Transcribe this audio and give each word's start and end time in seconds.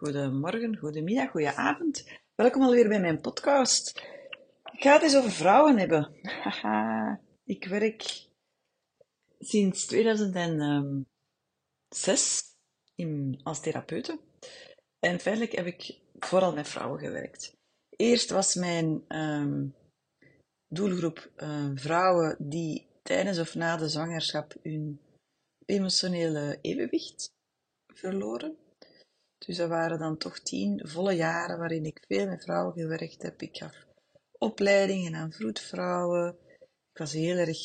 Goedemorgen, 0.00 0.76
goedemiddag, 0.76 1.30
goedenavond. 1.30 2.08
Welkom 2.34 2.62
alweer 2.62 2.88
bij 2.88 3.00
mijn 3.00 3.20
podcast. 3.20 4.02
Ik 4.72 4.82
ga 4.82 4.92
het 4.92 5.02
eens 5.02 5.16
over 5.16 5.30
vrouwen 5.30 5.78
hebben. 5.78 6.14
Ik 7.54 7.64
werk 7.64 8.26
sinds 9.38 9.86
2006 9.86 12.42
in, 12.94 13.40
als 13.42 13.60
therapeute. 13.60 14.20
En 14.98 15.20
feitelijk 15.20 15.52
heb 15.52 15.66
ik 15.66 15.98
vooral 16.18 16.52
met 16.52 16.68
vrouwen 16.68 16.98
gewerkt. 16.98 17.56
Eerst 17.96 18.30
was 18.30 18.54
mijn 18.54 19.04
ehm, 19.08 19.66
doelgroep 20.68 21.30
eh, 21.36 21.70
vrouwen 21.74 22.36
die 22.38 22.86
tijdens 23.02 23.38
of 23.38 23.54
na 23.54 23.76
de 23.76 23.88
zwangerschap 23.88 24.54
hun 24.62 25.00
emotionele 25.66 26.58
evenwicht 26.60 27.32
verloren. 27.94 28.56
Dus 29.46 29.56
dat 29.56 29.68
waren 29.68 29.98
dan 29.98 30.16
toch 30.16 30.38
tien 30.38 30.80
volle 30.88 31.12
jaren 31.12 31.58
waarin 31.58 31.84
ik 31.84 32.04
veel 32.08 32.26
met 32.26 32.42
vrouwen 32.42 32.74
gewerkt 32.74 33.22
heb. 33.22 33.42
Ik 33.42 33.56
gaf 33.56 33.86
opleidingen 34.38 35.14
aan 35.14 35.32
vroedvrouwen. 35.32 36.36
Ik 36.92 36.98
was 36.98 37.12
heel 37.12 37.36
erg 37.36 37.58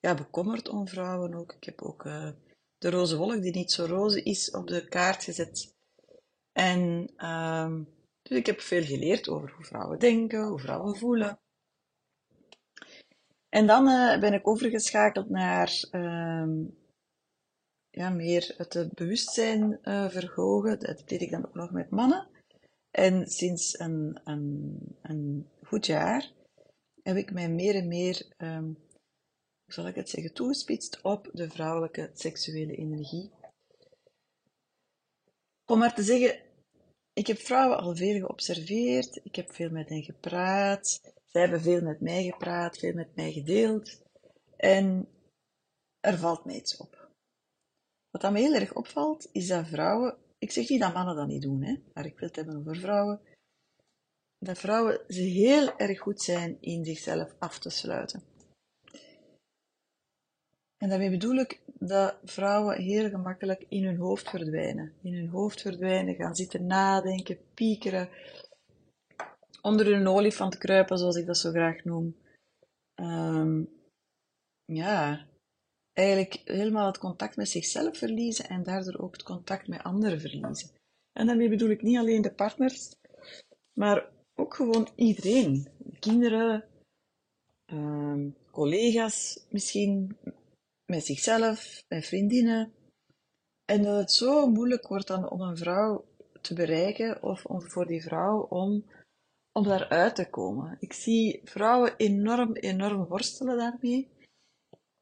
ja, 0.00 0.14
bekommerd 0.14 0.68
om 0.68 0.88
vrouwen 0.88 1.34
ook. 1.34 1.52
Ik 1.52 1.64
heb 1.64 1.82
ook 1.82 2.04
uh, 2.04 2.30
de 2.78 2.90
roze 2.90 3.16
wolk, 3.16 3.42
die 3.42 3.54
niet 3.54 3.72
zo 3.72 3.84
roze 3.84 4.22
is, 4.22 4.50
op 4.50 4.66
de 4.66 4.88
kaart 4.88 5.24
gezet. 5.24 5.74
En 6.52 7.12
uh, 7.16 7.76
dus 8.22 8.38
ik 8.38 8.46
heb 8.46 8.60
veel 8.60 8.82
geleerd 8.82 9.28
over 9.28 9.52
hoe 9.56 9.64
vrouwen 9.64 9.98
denken, 9.98 10.46
hoe 10.46 10.60
vrouwen 10.60 10.96
voelen. 10.96 11.38
En 13.48 13.66
dan 13.66 13.88
uh, 13.88 14.20
ben 14.20 14.32
ik 14.32 14.48
overgeschakeld 14.48 15.28
naar 15.28 15.88
uh, 15.90 16.66
ja, 17.94 18.10
meer 18.10 18.54
het 18.56 18.94
bewustzijn 18.94 19.78
uh, 19.82 20.08
verhogen. 20.08 20.78
Dat 20.78 21.02
deed 21.08 21.20
ik 21.20 21.30
dan 21.30 21.46
ook 21.46 21.54
nog 21.54 21.70
met 21.70 21.90
mannen. 21.90 22.28
En 22.90 23.26
sinds 23.26 23.78
een, 23.78 24.20
een, 24.24 24.78
een 25.02 25.48
goed 25.62 25.86
jaar 25.86 26.30
heb 27.02 27.16
ik 27.16 27.32
mij 27.32 27.48
meer 27.48 27.74
en 27.74 27.88
meer, 27.88 28.26
um, 28.38 28.78
hoe 29.64 29.74
zal 29.74 29.86
ik 29.86 29.94
het 29.94 30.08
zeggen, 30.08 30.32
toegespitst 30.32 31.00
op 31.02 31.30
de 31.32 31.50
vrouwelijke 31.50 32.10
seksuele 32.14 32.76
energie. 32.76 33.30
Om 35.66 35.78
maar 35.78 35.94
te 35.94 36.02
zeggen, 36.02 36.40
ik 37.12 37.26
heb 37.26 37.38
vrouwen 37.38 37.78
al 37.78 37.96
veel 37.96 38.18
geobserveerd, 38.18 39.20
ik 39.22 39.34
heb 39.34 39.52
veel 39.52 39.70
met 39.70 39.88
hen 39.88 40.02
gepraat, 40.02 41.00
zij 41.26 41.40
hebben 41.40 41.60
veel 41.60 41.82
met 41.82 42.00
mij 42.00 42.24
gepraat, 42.24 42.78
veel 42.78 42.94
met 42.94 43.16
mij 43.16 43.32
gedeeld. 43.32 44.02
En 44.56 45.08
er 46.00 46.18
valt 46.18 46.44
mij 46.44 46.54
iets 46.54 46.76
op. 46.76 47.03
Wat 48.20 48.32
me 48.32 48.38
heel 48.38 48.54
erg 48.54 48.74
opvalt, 48.74 49.28
is 49.32 49.48
dat 49.48 49.66
vrouwen, 49.66 50.16
ik 50.38 50.50
zeg 50.50 50.68
niet 50.68 50.80
dat 50.80 50.94
mannen 50.94 51.16
dat 51.16 51.26
niet 51.26 51.42
doen, 51.42 51.62
hè, 51.62 51.76
maar 51.94 52.06
ik 52.06 52.18
wil 52.18 52.28
het 52.28 52.36
hebben 52.36 52.56
over 52.56 52.76
vrouwen, 52.76 53.20
dat 54.38 54.58
vrouwen 54.58 55.00
ze 55.08 55.20
heel 55.20 55.78
erg 55.78 55.98
goed 55.98 56.22
zijn 56.22 56.56
in 56.60 56.84
zichzelf 56.84 57.34
af 57.38 57.58
te 57.58 57.70
sluiten. 57.70 58.22
En 60.76 60.88
daarmee 60.88 61.10
bedoel 61.10 61.34
ik 61.34 61.60
dat 61.66 62.16
vrouwen 62.24 62.82
heel 62.82 63.08
gemakkelijk 63.08 63.64
in 63.68 63.84
hun 63.84 63.96
hoofd 63.96 64.30
verdwijnen. 64.30 64.92
In 65.02 65.14
hun 65.14 65.28
hoofd 65.28 65.60
verdwijnen, 65.60 66.14
gaan 66.14 66.34
zitten 66.34 66.66
nadenken, 66.66 67.38
piekeren, 67.54 68.08
onder 69.62 69.86
hun 69.86 70.08
olifant 70.08 70.58
kruipen, 70.58 70.98
zoals 70.98 71.16
ik 71.16 71.26
dat 71.26 71.38
zo 71.38 71.50
graag 71.50 71.84
noem. 71.84 72.16
Um, 72.94 73.68
ja, 74.64 75.26
eigenlijk 75.94 76.40
helemaal 76.44 76.86
het 76.86 76.98
contact 76.98 77.36
met 77.36 77.48
zichzelf 77.48 77.98
verliezen 77.98 78.48
en 78.48 78.62
daardoor 78.62 78.98
ook 78.98 79.12
het 79.12 79.22
contact 79.22 79.68
met 79.68 79.82
anderen 79.82 80.20
verliezen. 80.20 80.70
En 81.12 81.26
daarmee 81.26 81.48
bedoel 81.48 81.70
ik 81.70 81.82
niet 81.82 81.98
alleen 81.98 82.22
de 82.22 82.34
partners, 82.34 82.94
maar 83.72 84.10
ook 84.34 84.54
gewoon 84.54 84.88
iedereen. 84.94 85.68
Kinderen, 85.98 86.64
uh, 87.72 88.26
collega's 88.50 89.46
misschien, 89.50 90.16
met 90.86 91.04
zichzelf, 91.04 91.84
met 91.88 92.06
vriendinnen. 92.06 92.72
En 93.64 93.82
dat 93.82 93.98
het 93.98 94.12
zo 94.12 94.46
moeilijk 94.46 94.88
wordt 94.88 95.06
dan 95.06 95.30
om 95.30 95.40
een 95.40 95.56
vrouw 95.56 96.04
te 96.40 96.54
bereiken 96.54 97.22
of 97.22 97.44
om 97.44 97.62
voor 97.62 97.86
die 97.86 98.02
vrouw 98.02 98.40
om, 98.40 98.84
om 99.52 99.64
daaruit 99.64 100.14
te 100.14 100.30
komen. 100.30 100.76
Ik 100.80 100.92
zie 100.92 101.40
vrouwen 101.44 101.96
enorm, 101.96 102.52
enorm 102.54 103.04
worstelen 103.04 103.56
daarmee 103.56 104.08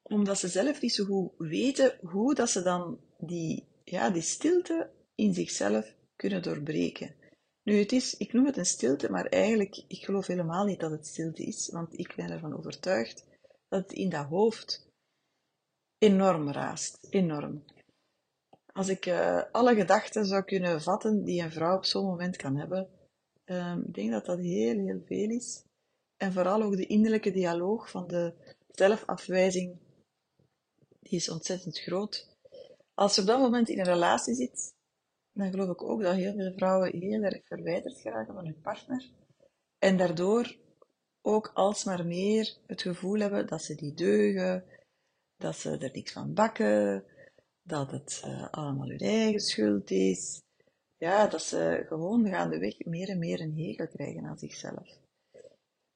omdat 0.03 0.39
ze 0.39 0.47
zelf 0.47 0.81
niet 0.81 0.93
zo 0.93 1.05
goed 1.05 1.31
weten 1.37 1.97
hoe 2.01 2.35
dat 2.35 2.49
ze 2.49 2.61
dan 2.61 2.99
die, 3.17 3.67
ja, 3.83 4.09
die 4.09 4.21
stilte 4.21 4.89
in 5.15 5.33
zichzelf 5.33 5.95
kunnen 6.15 6.41
doorbreken. 6.41 7.15
Nu, 7.63 7.77
het 7.77 7.91
is, 7.91 8.17
ik 8.17 8.33
noem 8.33 8.45
het 8.45 8.57
een 8.57 8.65
stilte, 8.65 9.11
maar 9.11 9.25
eigenlijk, 9.25 9.83
ik 9.87 10.03
geloof 10.05 10.27
helemaal 10.27 10.65
niet 10.65 10.79
dat 10.79 10.91
het 10.91 11.07
stilte 11.07 11.43
is, 11.43 11.69
want 11.71 11.99
ik 11.99 12.13
ben 12.15 12.29
ervan 12.29 12.57
overtuigd 12.57 13.25
dat 13.67 13.81
het 13.81 13.93
in 13.93 14.09
dat 14.09 14.25
hoofd 14.25 14.91
enorm 15.97 16.51
raast, 16.51 17.07
enorm. 17.09 17.63
Als 18.73 18.89
ik 18.89 19.05
uh, 19.05 19.43
alle 19.51 19.75
gedachten 19.75 20.25
zou 20.25 20.43
kunnen 20.43 20.81
vatten 20.81 21.23
die 21.23 21.41
een 21.41 21.51
vrouw 21.51 21.75
op 21.75 21.85
zo'n 21.85 22.05
moment 22.05 22.35
kan 22.35 22.57
hebben, 22.57 22.89
uh, 23.45 23.77
ik 23.85 23.93
denk 23.93 24.11
dat 24.11 24.25
dat 24.25 24.39
heel, 24.39 24.77
heel 24.79 25.01
veel 25.05 25.29
is. 25.29 25.63
En 26.17 26.33
vooral 26.33 26.61
ook 26.61 26.75
de 26.75 26.85
innerlijke 26.85 27.31
dialoog 27.31 27.89
van 27.89 28.07
de 28.07 28.33
zelfafwijzing 28.71 29.77
die 31.03 31.19
is 31.19 31.29
ontzettend 31.29 31.79
groot. 31.79 32.27
Als 32.93 33.15
je 33.15 33.21
op 33.21 33.27
dat 33.27 33.39
moment 33.39 33.69
in 33.69 33.79
een 33.79 33.85
relatie 33.85 34.35
zit, 34.35 34.75
dan 35.31 35.51
geloof 35.51 35.69
ik 35.69 35.83
ook 35.83 36.01
dat 36.01 36.15
heel 36.15 36.33
veel 36.33 36.53
vrouwen 36.55 36.99
heel 36.99 37.21
erg 37.21 37.45
verwijderd 37.47 37.99
geraken 37.99 38.33
van 38.33 38.45
hun 38.45 38.61
partner. 38.61 39.11
En 39.77 39.97
daardoor 39.97 40.55
ook 41.21 41.51
alsmaar 41.53 42.05
meer 42.05 42.57
het 42.67 42.81
gevoel 42.81 43.19
hebben 43.19 43.47
dat 43.47 43.61
ze 43.61 43.75
die 43.75 43.93
deugen, 43.93 44.65
dat 45.37 45.57
ze 45.57 45.77
er 45.77 45.91
niks 45.93 46.11
van 46.11 46.33
bakken, 46.33 47.03
dat 47.61 47.91
het 47.91 48.21
uh, 48.25 48.47
allemaal 48.51 48.87
hun 48.87 48.97
eigen 48.97 49.39
schuld 49.39 49.91
is. 49.91 50.41
Ja, 50.97 51.27
dat 51.27 51.41
ze 51.41 51.85
gewoon 51.87 52.27
gaandeweg 52.27 52.85
meer 52.85 53.09
en 53.09 53.19
meer 53.19 53.41
een 53.41 53.57
hekel 53.57 53.87
krijgen 53.87 54.25
aan 54.25 54.37
zichzelf. 54.37 55.01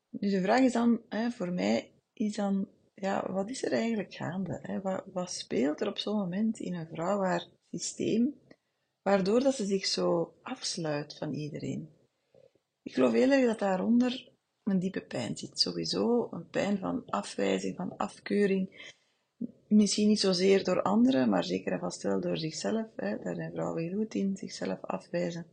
Dus 0.10 0.32
de 0.32 0.42
vraag 0.42 0.60
is 0.60 0.74
dan, 0.74 1.02
hè, 1.10 1.30
voor 1.30 1.52
mij, 1.52 1.92
is 2.14 2.36
dan 2.36 2.68
ja, 3.02 3.32
wat 3.32 3.50
is 3.50 3.64
er 3.64 3.72
eigenlijk 3.72 4.14
gaande? 4.14 4.60
Hè? 4.62 4.82
Wat, 4.82 5.04
wat 5.14 5.32
speelt 5.32 5.82
er 5.82 5.88
op 5.88 5.98
zo'n 5.98 6.18
moment 6.18 6.60
in 6.60 6.74
een 6.74 6.88
vrouw 6.88 7.20
haar 7.22 7.46
systeem, 7.72 8.36
waardoor 9.02 9.40
dat 9.40 9.56
ze 9.56 9.66
zich 9.66 9.86
zo 9.86 10.34
afsluit 10.42 11.18
van 11.18 11.34
iedereen? 11.34 11.90
Ik 12.82 12.94
geloof 12.94 13.12
heel 13.12 13.46
dat 13.46 13.60
daaronder 13.60 14.32
een 14.64 14.80
diepe 14.80 15.02
pijn 15.02 15.38
zit. 15.38 15.60
Sowieso 15.60 16.28
een 16.32 16.50
pijn 16.50 16.78
van 16.78 17.06
afwijzing, 17.06 17.76
van 17.76 17.98
afkeuring. 17.98 18.92
Misschien 19.68 20.08
niet 20.08 20.20
zozeer 20.20 20.64
door 20.64 20.82
anderen, 20.82 21.30
maar 21.30 21.44
zeker 21.44 21.72
en 21.72 21.80
vast 21.80 22.04
wel 22.04 22.22
door 22.22 22.38
zichzelf. 22.38 22.88
Hè. 22.96 23.18
Daar 23.18 23.36
zijn 23.36 23.52
vrouwen 23.52 23.84
heel 23.84 23.98
goed 23.98 24.14
in, 24.14 24.38
zichzelf 24.38 24.82
afwijzen. 24.82 25.46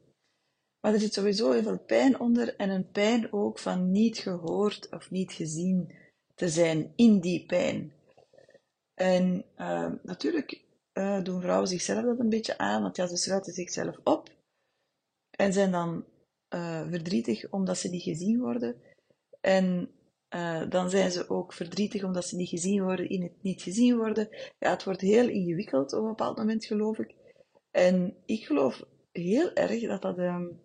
Maar 0.81 0.93
er 0.93 1.01
zit 1.01 1.13
sowieso 1.13 1.51
heel 1.51 1.63
veel 1.63 1.79
pijn 1.79 2.21
onder 2.21 2.57
en 2.57 2.71
een 2.71 2.91
pijn 2.91 3.33
ook 3.33 3.59
van 3.59 3.91
niet 3.91 4.19
gehoord 4.19 4.91
of 4.91 5.11
niet 5.11 5.33
gezien 5.33 6.03
te 6.35 6.49
zijn 6.49 6.93
in 6.97 7.21
die 7.21 7.47
pijn. 7.47 7.93
En 8.95 9.45
uh, 9.59 9.93
natuurlijk 10.03 10.65
uh, 10.93 11.23
doen 11.23 11.41
vrouwen 11.41 11.69
zichzelf 11.69 12.05
dat 12.05 12.19
een 12.19 12.29
beetje 12.29 12.59
aan, 12.59 12.83
want 12.83 12.97
ja, 12.97 13.07
ze 13.07 13.17
sluiten 13.17 13.53
zichzelf 13.53 13.97
op 14.05 14.31
en 15.31 15.53
zijn 15.53 15.71
dan 15.71 16.05
uh, 16.55 16.89
verdrietig 16.89 17.51
omdat 17.51 17.79
ze 17.79 17.89
niet 17.89 18.03
gezien 18.03 18.41
worden. 18.41 18.77
En 19.41 19.89
dan 20.69 20.91
zijn 20.91 21.11
ze 21.11 21.29
ook 21.31 21.53
verdrietig 21.53 22.05
omdat 22.05 22.27
ze 22.27 22.37
niet 22.37 22.49
gezien 22.49 22.83
worden 22.83 23.09
in 23.09 23.23
het 23.23 23.43
niet 23.43 23.63
gezien 23.63 23.97
worden. 23.97 24.29
Ja, 24.59 24.71
het 24.71 24.85
wordt 24.85 25.01
heel 25.01 25.29
ingewikkeld 25.29 25.93
op 25.93 26.03
een 26.03 26.09
bepaald 26.09 26.37
moment, 26.37 26.65
geloof 26.65 26.99
ik. 26.99 27.15
En 27.71 28.17
ik 28.27 28.45
geloof 28.45 28.85
heel 29.13 29.53
erg 29.53 29.81
dat 29.81 30.03
dat 30.03 30.19
um, 30.19 30.61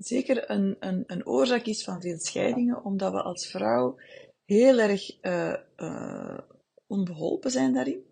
zeker 0.00 0.50
een, 0.50 0.76
een, 0.80 1.04
een 1.06 1.26
oorzaak 1.26 1.64
is 1.64 1.84
van 1.84 2.00
veel 2.00 2.18
scheidingen, 2.18 2.84
omdat 2.84 3.12
we 3.12 3.22
als 3.22 3.46
vrouw 3.46 3.98
heel 4.44 4.78
erg 4.78 5.22
uh, 5.22 6.38
onbeholpen 6.86 7.50
zijn 7.50 7.72
daarin. 7.72 8.04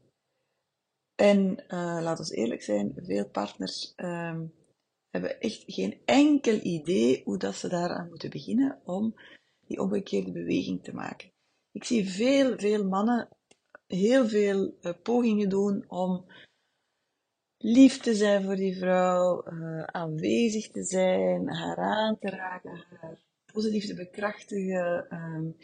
En 1.14 1.64
uh, 1.68 1.98
laat 2.02 2.18
ons 2.18 2.30
eerlijk 2.30 2.62
zijn, 2.62 2.94
veel 2.96 3.28
partners 3.28 3.92
uh, 3.96 4.40
hebben 5.10 5.40
echt 5.40 5.62
geen 5.66 6.00
enkel 6.04 6.58
idee 6.62 7.22
hoe 7.24 7.38
dat 7.38 7.54
ze 7.54 7.68
daaraan 7.68 8.08
moeten 8.08 8.30
beginnen 8.30 8.80
om 8.84 9.14
die 9.66 9.80
omgekeerde 9.80 10.32
beweging 10.32 10.84
te 10.84 10.94
maken. 10.94 11.32
Ik 11.72 11.84
zie 11.84 12.10
veel, 12.10 12.58
veel 12.58 12.84
mannen 12.84 13.28
heel 13.86 14.28
veel 14.28 14.74
pogingen 15.02 15.48
doen 15.48 15.84
om 15.88 16.24
lief 17.58 18.00
te 18.00 18.14
zijn 18.14 18.44
voor 18.44 18.56
die 18.56 18.76
vrouw, 18.76 19.44
uh, 19.52 19.82
aanwezig 19.82 20.70
te 20.70 20.82
zijn, 20.82 21.48
haar 21.48 21.76
aan 21.76 22.18
te 22.18 22.30
raken, 22.30 22.84
haar 23.00 23.18
positief 23.52 23.86
te 23.86 23.94
bekrachtigen. 23.94 25.06
Um, 25.14 25.56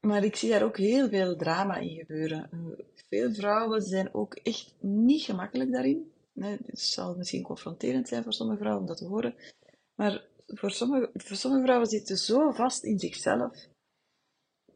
maar 0.00 0.24
ik 0.24 0.36
zie 0.36 0.50
daar 0.50 0.62
ook 0.62 0.76
heel 0.76 1.08
veel 1.08 1.36
drama 1.36 1.76
in 1.76 1.96
gebeuren. 1.96 2.48
Uh, 2.52 2.86
veel 3.08 3.34
vrouwen 3.34 3.82
zijn 3.82 4.14
ook 4.14 4.34
echt 4.34 4.74
niet 4.80 5.22
gemakkelijk 5.22 5.72
daarin. 5.72 6.12
Het 6.40 6.80
zal 6.80 7.16
misschien 7.16 7.42
confronterend 7.42 8.08
zijn 8.08 8.22
voor 8.22 8.32
sommige 8.32 8.58
vrouwen 8.58 8.82
om 8.82 8.88
dat 8.88 8.98
te 8.98 9.06
horen. 9.06 9.34
Maar 9.94 10.26
voor 10.46 10.70
sommige, 10.70 11.10
voor 11.12 11.36
sommige 11.36 11.62
vrouwen 11.62 11.88
zitten 11.88 12.16
zo 12.16 12.50
vast 12.50 12.84
in 12.84 12.98
zichzelf 12.98 13.68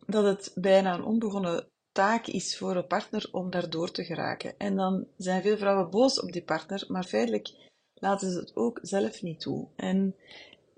dat 0.06 0.24
het 0.24 0.52
bijna 0.54 0.94
een 0.94 1.04
onbegonnen 1.04 1.71
taak 1.92 2.26
is 2.26 2.58
voor 2.58 2.76
een 2.76 2.86
partner 2.86 3.28
om 3.32 3.50
daardoor 3.50 3.90
te 3.90 4.04
geraken. 4.04 4.54
En 4.58 4.76
dan 4.76 5.06
zijn 5.16 5.42
veel 5.42 5.56
vrouwen 5.56 5.90
boos 5.90 6.20
op 6.20 6.32
die 6.32 6.42
partner, 6.42 6.84
maar 6.88 7.04
feitelijk 7.04 7.70
laten 7.94 8.30
ze 8.30 8.38
het 8.38 8.56
ook 8.56 8.78
zelf 8.82 9.22
niet 9.22 9.40
toe. 9.40 9.68
En 9.76 10.14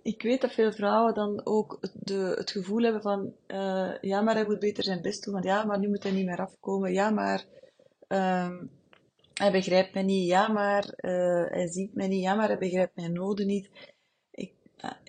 ik 0.03 0.23
weet 0.23 0.41
dat 0.41 0.53
veel 0.53 0.73
vrouwen 0.73 1.15
dan 1.15 1.47
ook 1.47 1.79
de, 1.95 2.35
het 2.37 2.51
gevoel 2.51 2.83
hebben 2.83 3.03
van, 3.03 3.35
uh, 3.47 3.93
ja, 4.01 4.21
maar 4.21 4.35
hij 4.35 4.45
moet 4.45 4.59
beter 4.59 4.85
zijn 4.85 5.03
best 5.03 5.25
doen, 5.25 5.33
want 5.33 5.45
ja, 5.45 5.65
maar 5.65 5.79
nu 5.79 5.89
moet 5.89 6.03
hij 6.03 6.13
niet 6.13 6.27
meer 6.27 6.41
afkomen, 6.41 6.93
ja, 6.93 7.11
maar 7.11 7.45
um, 8.09 8.71
hij 9.35 9.53
begrijpt 9.53 9.95
mij 9.95 10.03
niet, 10.03 10.29
ja, 10.29 10.49
maar 10.49 10.85
uh, 10.85 11.51
hij 11.51 11.69
ziet 11.69 11.95
mij 11.95 12.09
niet, 12.09 12.23
ja, 12.23 12.35
maar 12.35 12.49
hij 12.49 12.59
begrijpt 12.59 12.97
mijn 12.97 13.13
noden 13.13 13.47
niet. 13.47 13.71
Ik, 14.31 14.53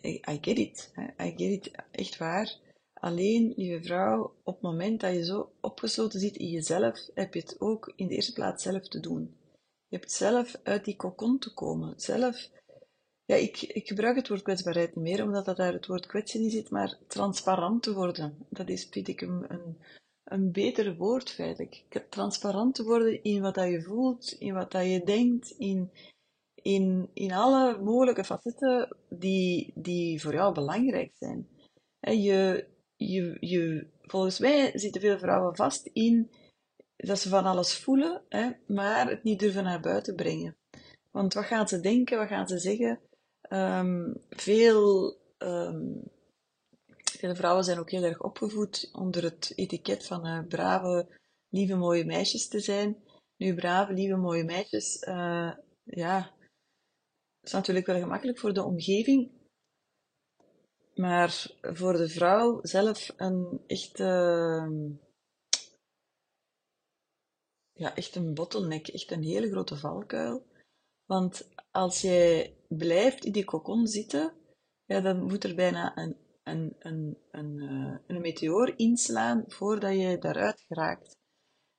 uh, 0.01 0.13
I 0.13 0.37
get 0.41 0.57
it, 0.57 0.93
I 1.21 1.33
get 1.35 1.39
it, 1.39 1.71
echt 1.91 2.17
waar. 2.17 2.63
Alleen, 3.05 3.53
lieve 3.55 3.83
vrouw, 3.83 4.33
op 4.43 4.53
het 4.53 4.61
moment 4.61 5.01
dat 5.01 5.13
je 5.13 5.25
zo 5.25 5.51
opgesloten 5.61 6.19
zit 6.19 6.35
in 6.35 6.49
jezelf, 6.49 6.99
heb 7.13 7.33
je 7.33 7.39
het 7.39 7.61
ook 7.61 7.93
in 7.95 8.07
de 8.07 8.15
eerste 8.15 8.33
plaats 8.33 8.63
zelf 8.63 8.87
te 8.87 8.99
doen. 8.99 9.35
Je 9.87 9.97
hebt 9.97 10.11
zelf 10.11 10.55
uit 10.63 10.85
die 10.85 10.95
kokon 10.95 11.39
te 11.39 11.53
komen. 11.53 11.93
Zelf, 11.99 12.49
ja, 13.25 13.35
ik, 13.35 13.61
ik 13.61 13.87
gebruik 13.87 14.15
het 14.15 14.27
woord 14.27 14.41
kwetsbaarheid 14.41 14.95
niet 14.95 15.03
meer, 15.03 15.23
omdat 15.23 15.45
dat 15.45 15.57
daar 15.57 15.73
het 15.73 15.85
woord 15.85 16.05
kwetsen 16.05 16.41
in 16.41 16.49
zit, 16.49 16.69
maar 16.69 16.97
transparant 17.07 17.83
te 17.83 17.93
worden. 17.93 18.37
Dat 18.49 18.69
is, 18.69 18.87
vind 18.91 19.07
ik, 19.07 19.21
een, 19.21 19.77
een, 20.23 20.51
beter 20.51 20.95
woord 20.95 21.29
feitelijk. 21.31 21.83
Transparant 22.09 22.75
te 22.75 22.83
worden 22.83 23.23
in 23.23 23.41
wat 23.41 23.55
dat 23.55 23.69
je 23.69 23.81
voelt, 23.81 24.31
in 24.31 24.53
wat 24.53 24.71
dat 24.71 24.85
je 24.85 25.03
denkt, 25.03 25.49
in, 25.57 25.91
in, 26.55 27.09
in 27.13 27.31
alle 27.31 27.81
mogelijke 27.81 28.23
facetten 28.23 28.97
die, 29.09 29.71
die 29.75 30.21
voor 30.21 30.33
jou 30.33 30.53
belangrijk 30.53 31.11
zijn. 31.15 31.47
je, 31.99 32.73
je, 32.95 33.37
je, 33.39 33.87
volgens 34.01 34.39
mij 34.39 34.71
zitten 34.73 35.01
veel 35.01 35.17
vrouwen 35.17 35.55
vast 35.55 35.89
in 35.93 36.31
dat 36.95 37.19
ze 37.19 37.29
van 37.29 37.45
alles 37.45 37.77
voelen, 37.77 38.21
hè, 38.29 38.51
maar 38.67 39.09
het 39.09 39.23
niet 39.23 39.39
durven 39.39 39.63
naar 39.63 39.79
buiten 39.79 40.15
brengen. 40.15 40.57
Want 41.11 41.33
wat 41.33 41.45
gaan 41.45 41.67
ze 41.67 41.79
denken, 41.79 42.17
wat 42.17 42.27
gaan 42.27 42.47
ze 42.47 42.57
zeggen? 42.57 42.99
Veel, 44.29 45.17
um, 45.37 46.03
veel 47.19 47.35
vrouwen 47.35 47.63
zijn 47.63 47.79
ook 47.79 47.91
heel 47.91 48.03
erg 48.03 48.21
opgevoed 48.21 48.89
onder 48.93 49.23
het 49.23 49.53
etiket 49.55 50.05
van 50.05 50.27
uh, 50.27 50.47
brave, 50.47 51.07
lieve, 51.49 51.75
mooie 51.75 52.05
meisjes 52.05 52.47
te 52.47 52.59
zijn. 52.59 53.03
Nu, 53.37 53.55
brave, 53.55 53.93
lieve, 53.93 54.15
mooie 54.15 54.43
meisjes, 54.43 55.01
uh, 55.07 55.51
ja, 55.83 56.31
is 57.41 57.51
natuurlijk 57.51 57.85
wel 57.85 57.99
gemakkelijk 57.99 58.39
voor 58.39 58.53
de 58.53 58.63
omgeving, 58.63 59.31
maar 60.95 61.51
voor 61.61 61.93
de 61.93 62.09
vrouw 62.09 62.59
zelf 62.61 63.13
een 63.17 63.61
echte, 63.67 64.03
ja, 67.73 67.95
echt 67.95 68.15
een 68.15 68.33
bottleneck, 68.33 68.87
echt 68.87 69.11
een 69.11 69.23
hele 69.23 69.49
grote 69.49 69.77
valkuil. 69.77 70.45
Want 71.05 71.49
als 71.71 72.01
jij 72.01 72.57
blijft 72.67 73.25
in 73.25 73.31
die 73.31 73.43
kokon 73.43 73.87
zitten, 73.87 74.33
ja, 74.85 75.01
dan 75.01 75.23
moet 75.23 75.43
er 75.43 75.55
bijna 75.55 75.97
een, 75.97 76.17
een, 76.43 76.75
een, 76.79 77.17
een, 77.31 77.57
uh, 77.57 77.97
een 78.07 78.21
meteoor 78.21 78.73
inslaan 78.75 79.43
voordat 79.47 79.93
je 79.93 80.17
daaruit 80.17 80.63
geraakt. 80.67 81.17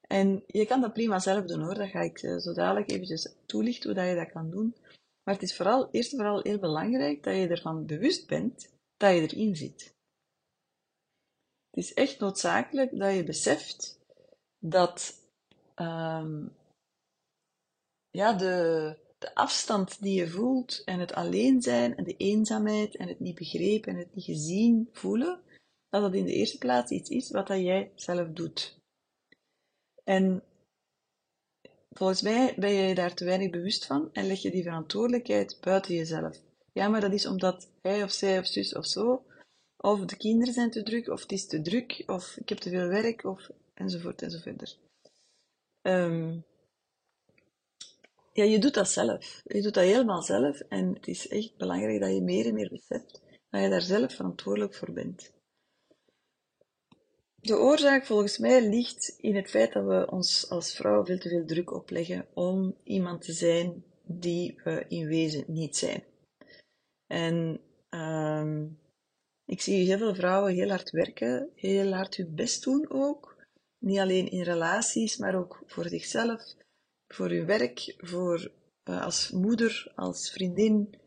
En 0.00 0.42
je 0.46 0.66
kan 0.66 0.80
dat 0.80 0.92
prima 0.92 1.18
zelf 1.18 1.44
doen 1.44 1.60
hoor, 1.60 1.74
dat 1.74 1.88
ga 1.88 2.00
ik 2.00 2.22
uh, 2.22 2.36
zo 2.38 2.52
dadelijk 2.52 2.90
eventjes 2.90 3.36
toelichten 3.46 3.90
hoe 3.90 3.98
dat 3.98 4.08
je 4.08 4.14
dat 4.14 4.30
kan 4.30 4.50
doen. 4.50 4.76
Maar 5.22 5.34
het 5.34 5.42
is 5.42 5.56
vooral, 5.56 5.88
eerst 5.90 6.12
en 6.12 6.18
vooral 6.18 6.42
heel 6.42 6.58
belangrijk 6.58 7.22
dat 7.22 7.34
je 7.34 7.48
ervan 7.48 7.86
bewust 7.86 8.26
bent 8.26 8.74
dat 8.96 9.14
je 9.14 9.20
erin 9.20 9.56
zit. 9.56 9.94
Het 11.70 11.84
is 11.84 11.94
echt 11.94 12.19
noodzakelijk 12.19 12.98
dat 12.98 13.14
je 13.14 13.25
beseft 13.25 13.98
dat 14.58 15.20
um, 15.76 16.56
ja, 18.10 18.32
de, 18.32 18.96
de 19.19 19.34
afstand 19.34 20.02
die 20.02 20.14
je 20.14 20.28
voelt 20.28 20.82
en 20.84 20.98
het 21.00 21.12
alleen 21.12 21.62
zijn 21.62 21.96
en 21.96 22.04
de 22.04 22.16
eenzaamheid 22.16 22.96
en 22.96 23.08
het 23.08 23.20
niet 23.20 23.34
begrepen 23.34 23.93
en 23.93 23.98
het 23.98 24.14
niet 24.14 24.25
gezien 24.25 24.88
voelen, 24.93 25.40
dat 25.88 26.02
dat 26.02 26.14
in 26.14 26.25
de 26.25 26.32
eerste 26.32 26.58
plaats 26.58 26.90
iets 26.90 27.10
is 27.10 27.31
wat 27.31 27.46
dat 27.46 27.60
jij 27.60 27.92
zelf 27.94 28.28
doet. 28.28 28.78
En 30.04 30.42
volgens 31.90 32.22
mij 32.22 32.54
ben 32.56 32.72
je 32.72 32.94
daar 32.94 33.14
te 33.14 33.25
weinig 33.25 33.50
bewust 33.50 33.87
van 33.87 34.12
en 34.12 34.26
leg 34.26 34.42
je 34.42 34.50
die 34.50 34.62
verantwoordelijkheid 34.62 35.58
buiten 35.60 35.94
jezelf. 35.94 36.40
Ja, 36.72 36.88
maar 36.88 37.00
dat 37.00 37.12
is 37.12 37.26
omdat 37.26 37.69
of 38.02 38.12
zij 38.12 38.38
of 38.38 38.46
zus 38.46 38.74
of 38.74 38.86
zo, 38.86 39.24
of 39.76 40.00
de 40.00 40.16
kinderen 40.16 40.54
zijn 40.54 40.70
te 40.70 40.82
druk, 40.82 41.08
of 41.08 41.20
het 41.20 41.32
is 41.32 41.46
te 41.46 41.62
druk, 41.62 42.02
of 42.06 42.36
ik 42.36 42.48
heb 42.48 42.58
te 42.58 42.70
veel 42.70 42.88
werk, 42.88 43.24
of 43.24 43.50
enzovoort 43.74 44.22
enzovoort. 44.22 44.78
Um, 45.82 46.44
ja, 48.32 48.44
je 48.44 48.58
doet 48.58 48.74
dat 48.74 48.88
zelf. 48.88 49.40
Je 49.44 49.62
doet 49.62 49.74
dat 49.74 49.84
helemaal 49.84 50.22
zelf 50.22 50.60
en 50.60 50.94
het 50.94 51.06
is 51.06 51.28
echt 51.28 51.56
belangrijk 51.56 52.00
dat 52.00 52.14
je 52.14 52.22
meer 52.22 52.46
en 52.46 52.54
meer 52.54 52.70
beseft 52.70 53.20
dat 53.50 53.62
je 53.62 53.68
daar 53.68 53.82
zelf 53.82 54.14
verantwoordelijk 54.14 54.74
voor 54.74 54.92
bent. 54.92 55.32
De 57.36 57.58
oorzaak 57.58 58.06
volgens 58.06 58.38
mij 58.38 58.68
ligt 58.68 59.14
in 59.18 59.36
het 59.36 59.50
feit 59.50 59.72
dat 59.72 59.86
we 59.86 60.10
ons 60.10 60.50
als 60.50 60.74
vrouw 60.74 61.04
veel 61.04 61.18
te 61.18 61.28
veel 61.28 61.46
druk 61.46 61.72
opleggen 61.72 62.26
om 62.34 62.76
iemand 62.84 63.22
te 63.22 63.32
zijn 63.32 63.84
die 64.02 64.60
we 64.64 64.84
in 64.88 65.06
wezen 65.06 65.44
niet 65.46 65.76
zijn. 65.76 66.04
En 67.06 67.60
um, 67.96 68.78
ik 69.46 69.60
zie 69.60 69.87
heel 69.87 69.98
veel 69.98 70.14
vrouwen 70.14 70.54
heel 70.54 70.69
hard 70.69 70.90
werken, 70.90 71.50
heel 71.54 71.93
hard 71.93 72.16
hun 72.16 72.34
best 72.34 72.64
doen 72.64 72.90
ook. 72.90 73.37
Niet 73.78 73.98
alleen 73.98 74.31
in 74.31 74.43
relaties, 74.43 75.16
maar 75.16 75.34
ook 75.34 75.62
voor 75.66 75.88
zichzelf, 75.88 76.54
voor 77.08 77.28
hun 77.28 77.46
werk, 77.46 77.94
voor, 77.96 78.52
uh, 78.84 79.02
als 79.02 79.31
moeder, 79.31 79.93
als 79.94 80.31
vriendin. 80.31 80.98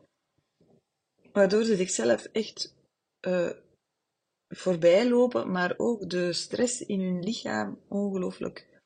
Waardoor 1.31 1.63
ze 1.63 1.75
zichzelf 1.75 2.25
echt 2.25 2.75
uh, 3.27 3.51
voorbij 4.47 5.09
lopen, 5.09 5.51
maar 5.51 5.73
ook 5.77 6.09
de 6.09 6.33
stress 6.33 6.81
in 6.81 6.99
hun 6.99 7.23
lichaam 7.23 7.79
ongelooflijk 7.87 8.81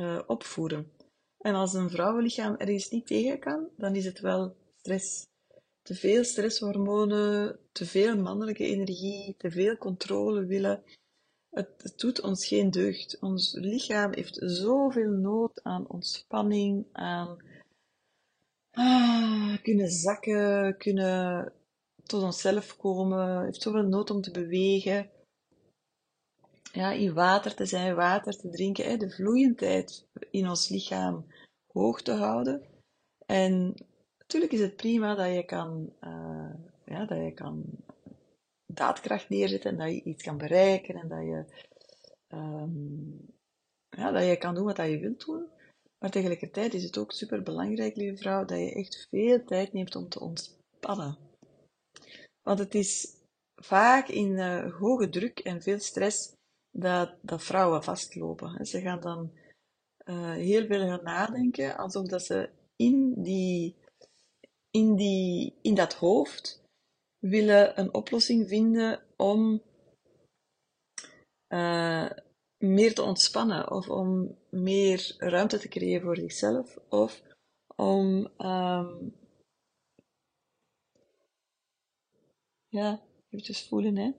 uh, 0.00 0.22
opvoeren. 0.26 0.92
En 1.38 1.54
als 1.54 1.74
een 1.74 1.90
vrouwenlichaam 1.90 2.54
ergens 2.56 2.90
niet 2.90 3.06
tegen 3.06 3.38
kan, 3.38 3.68
dan 3.76 3.94
is 3.94 4.04
het 4.04 4.20
wel 4.20 4.56
stress 4.76 5.26
te 5.88 5.94
veel 5.94 6.24
stresshormonen, 6.24 7.58
te 7.72 7.86
veel 7.86 8.16
mannelijke 8.16 8.64
energie, 8.64 9.34
te 9.38 9.50
veel 9.50 9.76
controle 9.76 10.44
willen. 10.44 10.82
Het, 11.50 11.92
doet 11.96 12.20
ons 12.20 12.46
geen 12.46 12.70
deugd. 12.70 13.18
Ons 13.20 13.52
lichaam 13.52 14.14
heeft 14.14 14.38
zoveel 14.40 15.10
nood 15.10 15.62
aan 15.62 15.88
ontspanning, 15.88 16.86
aan 16.92 17.36
ah, 18.70 19.62
kunnen 19.62 19.90
zakken, 19.90 20.76
kunnen 20.76 21.52
tot 22.02 22.22
onszelf 22.22 22.76
komen, 22.76 23.44
heeft 23.44 23.62
zoveel 23.62 23.88
nood 23.88 24.10
om 24.10 24.20
te 24.20 24.30
bewegen. 24.30 25.10
Ja, 26.72 26.92
in 26.92 27.14
water 27.14 27.54
te 27.54 27.66
zijn, 27.66 27.94
water 27.94 28.36
te 28.36 28.48
drinken, 28.48 28.84
hè, 28.84 28.96
de 28.96 29.10
vloeiendheid 29.10 30.06
in 30.30 30.48
ons 30.48 30.68
lichaam 30.68 31.26
hoog 31.66 32.02
te 32.02 32.12
houden. 32.12 32.62
En 33.26 33.74
Natuurlijk 34.28 34.52
is 34.52 34.60
het 34.60 34.76
prima 34.76 35.14
dat 35.14 35.34
je 35.34 35.44
kan, 35.44 35.92
uh, 36.00 36.54
ja, 36.84 37.04
dat 37.04 37.18
je 37.18 37.32
kan 37.32 37.64
daadkracht 38.66 39.28
neerzetten 39.28 39.70
en 39.70 39.76
dat 39.76 39.88
je 39.88 40.02
iets 40.02 40.22
kan 40.22 40.38
bereiken 40.38 40.94
en 40.94 41.08
dat 41.08 41.22
je, 41.22 41.44
um, 42.36 43.26
ja, 43.88 44.10
dat 44.10 44.26
je 44.26 44.36
kan 44.36 44.54
doen 44.54 44.64
wat 44.64 44.76
je 44.76 44.98
wilt 44.98 45.26
doen. 45.26 45.46
Maar 45.98 46.10
tegelijkertijd 46.10 46.74
is 46.74 46.82
het 46.82 46.98
ook 46.98 47.12
super 47.12 47.42
belangrijk, 47.42 47.96
lieve 47.96 48.16
vrouw, 48.16 48.44
dat 48.44 48.58
je 48.58 48.72
echt 48.72 49.06
veel 49.10 49.44
tijd 49.44 49.72
neemt 49.72 49.96
om 49.96 50.08
te 50.08 50.20
ontspannen. 50.20 51.16
Want 52.42 52.58
het 52.58 52.74
is 52.74 53.16
vaak 53.62 54.08
in 54.08 54.30
uh, 54.30 54.78
hoge 54.78 55.08
druk 55.08 55.38
en 55.38 55.62
veel 55.62 55.78
stress 55.78 56.32
dat, 56.70 57.14
dat 57.20 57.42
vrouwen 57.42 57.82
vastlopen. 57.82 58.66
Ze 58.66 58.80
gaan 58.80 59.00
dan 59.00 59.32
uh, 60.04 60.32
heel 60.32 60.66
veel 60.66 60.86
gaan 60.86 61.04
nadenken, 61.04 61.76
alsof 61.76 62.06
dat 62.06 62.22
ze 62.22 62.50
in 62.76 63.22
die 63.22 63.76
in, 64.78 64.96
die, 64.96 65.58
in 65.62 65.74
dat 65.74 65.94
hoofd 65.94 66.62
willen 67.18 67.80
een 67.80 67.94
oplossing 67.94 68.48
vinden 68.48 69.02
om 69.16 69.62
uh, 71.48 72.10
meer 72.58 72.94
te 72.94 73.02
ontspannen 73.02 73.70
of 73.70 73.88
om 73.88 74.36
meer 74.50 75.14
ruimte 75.18 75.58
te 75.58 75.68
creëren 75.68 76.02
voor 76.02 76.16
zichzelf 76.16 76.78
of 76.88 77.22
om 77.76 78.28
um, 78.38 79.14
ja, 82.68 83.02
eventjes 83.28 83.68
voelen 83.68 83.96
hè. 83.96 84.12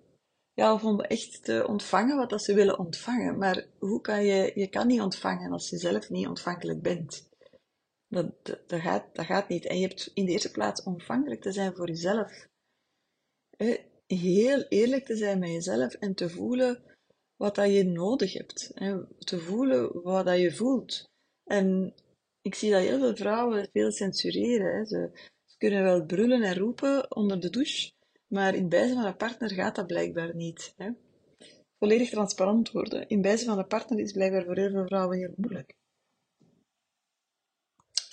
Ja, 0.54 0.74
of 0.74 0.84
om 0.84 1.02
echt 1.02 1.44
te 1.44 1.66
ontvangen 1.68 2.18
wat 2.18 2.30
dat 2.30 2.44
ze 2.44 2.54
willen 2.54 2.80
ontvangen. 2.80 3.38
Maar 3.38 3.66
hoe 3.78 4.02
kan 4.02 4.24
je, 4.24 4.52
je 4.56 4.68
kan 4.68 4.88
niet 4.88 5.02
ontvangen 5.02 5.52
als 5.52 5.70
je 5.70 5.78
zelf 5.78 6.10
niet 6.10 6.28
ontvankelijk 6.28 6.82
bent. 6.82 7.29
Dat, 8.10 8.26
dat, 8.68 8.80
gaat, 8.82 9.16
dat 9.16 9.26
gaat 9.26 9.50
niet. 9.50 9.66
En 9.66 9.80
je 9.80 9.88
hebt 9.88 10.12
in 10.14 10.26
de 10.26 10.32
eerste 10.32 10.52
plaats 10.52 10.84
ontvankelijk 10.84 11.42
te 11.42 11.52
zijn 11.52 11.76
voor 11.76 11.88
jezelf. 11.88 12.48
Heel 14.08 14.66
eerlijk 14.70 15.06
te 15.06 15.16
zijn 15.16 15.40
met 15.40 15.50
jezelf 15.50 15.94
en 15.94 16.16
te 16.16 16.30
voelen 16.30 16.84
wat 17.36 17.56
dat 17.56 17.74
je 17.74 17.84
nodig 17.84 18.34
hebt. 18.34 18.72
Te 19.20 19.40
voelen 19.40 20.02
wat 20.02 20.26
dat 20.26 20.40
je 20.40 20.56
voelt. 20.56 21.10
En 21.44 21.94
ik 22.42 22.56
zie 22.56 22.72
dat 22.72 22.82
heel 22.82 23.00
veel 23.00 23.16
vrouwen 23.16 23.70
veel 23.74 23.92
censureren. 23.92 24.86
Ze, 24.86 25.10
ze 25.46 25.58
kunnen 25.58 25.84
wel 25.84 26.06
brullen 26.06 26.42
en 26.42 26.58
roepen 26.58 27.16
onder 27.16 27.40
de 27.40 27.50
douche, 27.50 27.92
maar 28.28 28.56
in 28.56 28.70
bijzijn 28.70 28.96
van 28.96 29.06
een 29.06 29.18
partner 29.18 29.50
gaat 29.50 29.76
dat 29.76 29.88
blijkbaar 29.88 30.36
niet. 30.36 30.74
Volledig 31.80 32.10
transparant 32.10 32.72
worden. 32.72 33.08
In 33.08 33.22
bijzijn 33.22 33.50
van 33.50 33.60
een 33.60 33.68
partner 33.68 34.00
is 34.00 34.12
blijkbaar 34.12 34.46
voor 34.46 34.58
heel 34.58 34.72
veel 34.72 34.86
vrouwen 34.86 35.18
heel 35.18 35.34
moeilijk. 35.36 35.78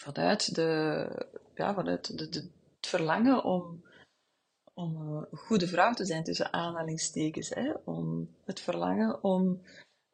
Vanuit, 0.06 0.54
de, 0.54 1.08
ja, 1.54 1.74
vanuit 1.74 2.18
de, 2.18 2.24
het 2.76 2.86
verlangen 2.86 3.44
om, 3.44 3.84
om 4.74 4.96
een 4.96 5.36
goede 5.36 5.66
vrouw 5.66 5.92
te 5.92 6.04
zijn, 6.04 6.24
tussen 6.24 6.52
aanhalingstekens. 6.52 7.48
Hè? 7.48 7.72
Om 7.84 8.28
het 8.44 8.60
verlangen 8.60 9.22
om 9.22 9.60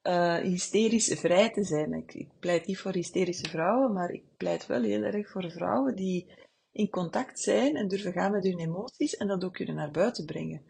uh, 0.03 0.37
hysterisch 0.37 1.19
vrij 1.19 1.51
te 1.51 1.65
zijn. 1.65 1.93
Ik, 1.93 2.15
ik 2.15 2.29
pleit 2.39 2.67
niet 2.67 2.79
voor 2.79 2.93
hysterische 2.93 3.49
vrouwen, 3.49 3.93
maar 3.93 4.11
ik 4.11 4.23
pleit 4.37 4.67
wel 4.67 4.83
heel 4.83 5.03
erg 5.03 5.31
voor 5.31 5.51
vrouwen 5.51 5.97
die 5.97 6.31
in 6.71 6.91
contact 6.91 7.41
zijn 7.41 7.77
en 7.77 7.89
durven 7.89 8.13
gaan 8.13 8.33
met 8.33 8.45
hun 8.45 8.59
emoties 8.59 9.17
en 9.17 9.27
dat 9.27 9.45
ook 9.45 9.55
kunnen 9.55 9.75
naar 9.75 9.91
buiten 9.91 10.25
brengen. 10.25 10.63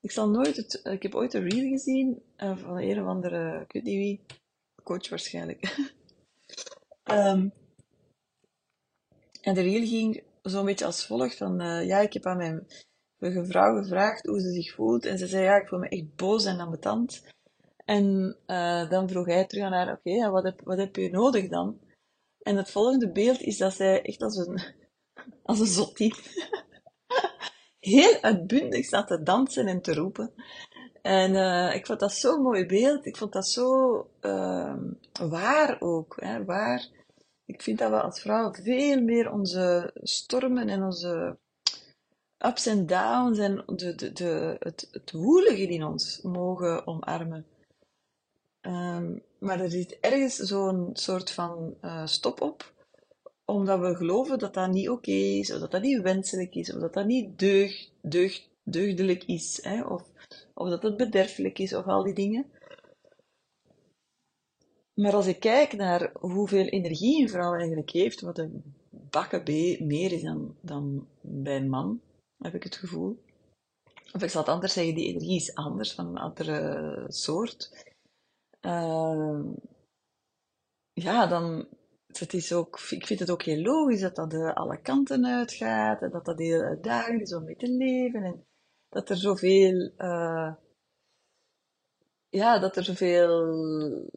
Ik 0.00 0.10
zal 0.10 0.30
nooit 0.30 0.56
het, 0.56 0.80
ik 0.84 1.02
heb 1.02 1.14
ooit 1.14 1.34
een 1.34 1.48
reel 1.48 1.68
gezien 1.68 2.22
uh, 2.36 2.56
van 2.56 2.76
een 2.76 3.00
of 3.02 3.06
andere, 3.06 3.64
ik 3.68 3.82
wie, 3.84 4.20
coach 4.82 5.08
waarschijnlijk. 5.08 5.76
um, 7.04 7.52
en 9.42 9.54
de 9.54 9.60
reel 9.60 9.86
ging 9.86 10.22
zo'n 10.42 10.64
beetje 10.64 10.84
als 10.84 11.06
volgt 11.06 11.36
van, 11.36 11.62
uh, 11.62 11.86
ja, 11.86 11.98
ik 11.98 12.12
heb 12.12 12.26
aan 12.26 12.36
mijn 12.36 12.66
vrouw 13.46 13.82
gevraagd 13.82 14.26
hoe 14.26 14.40
ze 14.40 14.50
zich 14.50 14.74
voelt 14.74 15.06
en 15.06 15.18
ze 15.18 15.26
zei, 15.26 15.44
ja, 15.44 15.56
ik 15.56 15.68
voel 15.68 15.78
me 15.78 15.88
echt 15.88 16.14
boos 16.16 16.44
en 16.44 16.60
ambetant. 16.60 17.22
En 17.84 18.36
uh, 18.46 18.90
dan 18.90 19.08
vroeg 19.08 19.26
hij 19.26 19.46
terug 19.46 19.64
aan 19.64 19.72
haar, 19.72 19.92
oké, 19.92 20.30
wat, 20.30 20.44
heb, 20.44 20.60
wat 20.64 20.78
heb 20.78 20.96
je 20.96 21.10
nodig 21.10 21.48
dan? 21.48 21.80
En 22.42 22.56
het 22.56 22.70
volgende 22.70 23.12
beeld 23.12 23.40
is 23.40 23.58
dat 23.58 23.74
zij 23.74 24.02
echt 24.02 24.22
als 24.22 24.36
een, 24.36 24.62
als 25.42 25.60
een 25.60 25.66
zottie 25.66 26.14
heel 27.80 28.20
uitbundig 28.20 28.84
staat 28.84 29.06
te 29.06 29.22
dansen 29.22 29.66
en 29.66 29.82
te 29.82 29.94
roepen. 29.94 30.32
En 31.02 31.32
uh, 31.32 31.74
ik 31.74 31.86
vond 31.86 32.00
dat 32.00 32.12
zo'n 32.12 32.42
mooi 32.42 32.66
beeld. 32.66 33.06
Ik 33.06 33.16
vond 33.16 33.32
dat 33.32 33.48
zo 33.48 33.96
uh, 34.20 34.74
waar 35.12 35.76
ook. 35.80 36.16
Hè, 36.20 36.44
waar. 36.44 36.88
Ik 37.44 37.62
vind 37.62 37.78
dat 37.78 37.90
we 37.90 38.00
als 38.00 38.20
vrouw 38.20 38.52
veel 38.52 39.02
meer 39.02 39.32
onze 39.32 39.90
stormen 39.94 40.68
en 40.68 40.82
onze 40.82 41.38
ups 42.38 42.66
en 42.66 42.86
downs 42.86 43.38
en 43.38 43.62
de, 43.66 43.94
de, 43.94 44.12
de, 44.12 44.56
het, 44.58 44.88
het 44.90 45.12
woelige 45.12 45.68
in 45.68 45.84
ons 45.84 46.20
mogen 46.22 46.86
omarmen. 46.86 47.46
Um, 48.66 49.22
maar 49.38 49.60
er 49.60 49.70
zit 49.70 49.98
ergens 50.00 50.36
zo'n 50.36 50.90
soort 50.92 51.30
van 51.30 51.76
uh, 51.82 52.06
stop 52.06 52.40
op, 52.40 52.72
omdat 53.44 53.80
we 53.80 53.96
geloven 53.96 54.38
dat 54.38 54.54
dat 54.54 54.70
niet 54.70 54.88
oké 54.88 55.10
is, 55.10 55.52
of 55.52 55.58
dat 55.58 55.70
dat 55.70 55.82
niet 55.82 56.00
wenselijk 56.00 56.54
is, 56.54 56.74
of 56.74 56.80
dat 56.80 56.94
dat 56.94 57.06
niet 57.06 57.38
deugd, 57.38 57.92
deugd, 58.02 58.50
deugdelijk 58.62 59.24
is, 59.24 59.58
hè, 59.62 59.82
of, 59.82 60.02
of 60.54 60.68
dat 60.68 60.82
het 60.82 60.96
bederfelijk 60.96 61.58
is, 61.58 61.74
of 61.74 61.86
al 61.86 62.02
die 62.02 62.14
dingen. 62.14 62.50
Maar 64.94 65.14
als 65.14 65.26
ik 65.26 65.40
kijk 65.40 65.72
naar 65.72 66.10
hoeveel 66.20 66.66
energie 66.66 67.22
een 67.22 67.28
vrouw 67.28 67.54
eigenlijk 67.54 67.90
heeft, 67.90 68.20
wat 68.20 68.38
een 68.38 68.74
bakken 68.90 69.42
meer 69.86 70.12
is 70.12 70.22
dan, 70.22 70.56
dan 70.60 71.08
bij 71.20 71.56
een 71.56 71.68
man, 71.68 72.00
heb 72.38 72.54
ik 72.54 72.62
het 72.62 72.76
gevoel. 72.76 73.22
Of 74.12 74.22
ik 74.22 74.30
zal 74.30 74.40
het 74.40 74.50
anders 74.50 74.72
zeggen, 74.72 74.94
die 74.94 75.08
energie 75.08 75.36
is 75.36 75.54
anders, 75.54 75.94
van 75.94 76.06
een 76.06 76.18
andere 76.18 77.04
soort. 77.08 77.86
Uh, 78.60 79.40
ja, 80.92 81.26
dan, 81.26 81.68
het 82.06 82.34
is 82.34 82.52
ook, 82.52 82.80
ik 82.90 83.06
vind 83.06 83.20
het 83.20 83.30
ook 83.30 83.42
heel 83.42 83.62
logisch 83.62 84.00
dat 84.00 84.16
dat 84.16 84.30
de 84.30 84.54
alle 84.54 84.80
kanten 84.80 85.26
uitgaat 85.26 86.02
en 86.02 86.10
dat 86.10 86.24
dat 86.24 86.38
heel 86.38 86.60
uitdagend 86.60 87.20
is 87.20 87.34
om 87.34 87.44
mee 87.44 87.56
te 87.56 87.68
leven 87.68 88.22
en 88.22 88.46
dat 88.88 89.08
er 89.08 89.16
zoveel, 89.16 89.92
uh, 89.98 90.54
ja, 92.28 92.58
dat 92.58 92.76
er 92.76 92.84
zoveel 92.84 94.10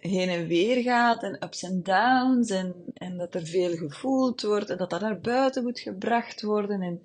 heen 0.00 0.28
en 0.28 0.46
weer 0.46 0.82
gaat 0.82 1.22
en 1.22 1.44
ups 1.44 1.62
en 1.62 1.82
downs 1.82 2.50
en, 2.50 2.74
en 2.94 3.16
dat 3.16 3.34
er 3.34 3.46
veel 3.46 3.76
gevoeld 3.76 4.42
wordt 4.42 4.70
en 4.70 4.76
dat 4.76 4.90
dat 4.90 5.00
naar 5.00 5.20
buiten 5.20 5.62
moet 5.62 5.80
gebracht 5.80 6.42
worden 6.42 6.82
en 6.82 7.02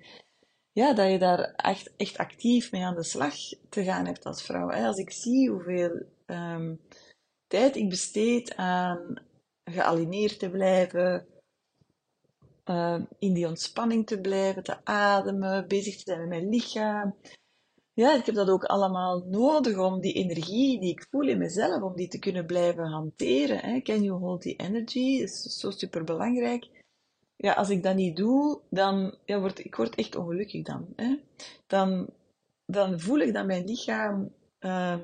ja, 0.72 0.92
dat 0.92 1.10
je 1.10 1.18
daar 1.18 1.54
echt, 1.56 1.92
echt 1.96 2.18
actief 2.18 2.72
mee 2.72 2.84
aan 2.84 2.94
de 2.94 3.02
slag 3.02 3.34
te 3.68 3.84
gaan 3.84 4.06
hebt 4.06 4.24
als 4.24 4.42
vrouw. 4.42 4.70
Als 4.70 4.98
ik 4.98 5.10
zie 5.10 5.50
hoeveel 5.50 6.02
um, 6.26 6.80
tijd 7.46 7.76
ik 7.76 7.88
besteed 7.88 8.56
aan 8.56 9.16
gealineerd 9.64 10.38
te 10.38 10.50
blijven, 10.50 11.26
uh, 12.64 13.00
in 13.18 13.32
die 13.32 13.46
ontspanning 13.46 14.06
te 14.06 14.20
blijven, 14.20 14.62
te 14.62 14.84
ademen, 14.84 15.68
bezig 15.68 15.96
te 15.96 16.02
zijn 16.04 16.18
met 16.18 16.28
mijn 16.28 16.48
lichaam. 16.48 17.16
Ja, 17.96 18.14
ik 18.14 18.26
heb 18.26 18.34
dat 18.34 18.48
ook 18.48 18.64
allemaal 18.64 19.24
nodig 19.26 19.78
om 19.78 20.00
die 20.00 20.12
energie 20.12 20.80
die 20.80 20.90
ik 20.90 21.06
voel 21.10 21.28
in 21.28 21.38
mezelf, 21.38 21.82
om 21.82 21.96
die 21.96 22.08
te 22.08 22.18
kunnen 22.18 22.46
blijven 22.46 22.84
hanteren. 22.84 23.58
Hè. 23.58 23.80
Can 23.80 24.02
you 24.02 24.18
hold 24.18 24.40
the 24.40 24.56
energy? 24.56 25.22
Is 25.22 25.42
zo 25.42 25.70
super 25.70 26.04
belangrijk 26.04 26.68
ja, 27.36 27.52
als 27.52 27.70
ik 27.70 27.82
dat 27.82 27.94
niet 27.94 28.16
doe, 28.16 28.60
dan 28.70 29.14
ja, 29.24 29.40
word 29.40 29.64
ik 29.64 29.74
word 29.74 29.94
echt 29.94 30.16
ongelukkig 30.16 30.62
dan. 30.62 30.86
Hè? 30.96 31.18
Dan, 31.66 32.08
dan 32.66 33.00
voel 33.00 33.18
ik 33.18 33.34
dat 33.34 33.46
mijn 33.46 33.64
lichaam 33.64 34.32
uh, 34.60 34.98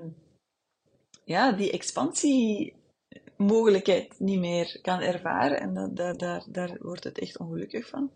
ja, 1.25 1.53
die 1.53 1.71
expansiemogelijkheid 1.71 4.21
niet 4.21 4.39
meer 4.39 4.79
kan 4.83 5.01
ervaren. 5.01 5.61
En 5.61 5.75
dat, 5.75 5.97
daar, 5.97 6.17
daar, 6.17 6.45
daar 6.49 6.77
wordt 6.81 7.05
het 7.05 7.19
echt 7.19 7.39
ongelukkig 7.39 7.89
van. 7.89 8.11